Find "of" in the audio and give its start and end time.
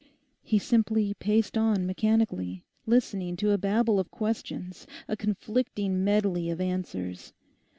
3.99-4.09, 6.49-6.59